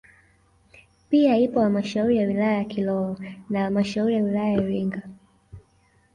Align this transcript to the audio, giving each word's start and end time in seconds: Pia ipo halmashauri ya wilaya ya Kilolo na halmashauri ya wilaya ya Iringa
Pia 1.09 1.37
ipo 1.37 1.59
halmashauri 1.61 2.17
ya 2.17 2.27
wilaya 2.27 2.53
ya 2.57 2.63
Kilolo 2.63 3.17
na 3.49 3.59
halmashauri 3.59 4.13
ya 4.15 4.23
wilaya 4.23 4.49
ya 4.53 4.61
Iringa 4.61 5.01